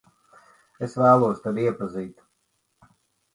[0.87, 2.25] Es vēlos tevi iepazīt.